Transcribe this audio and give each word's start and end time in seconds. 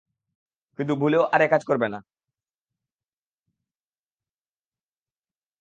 কিন্ত 0.79 0.91
ভুলেও 1.01 1.23
আর 1.33 1.41
একাজ 1.43 1.61
করবে 1.65 1.87
না। 1.93 1.99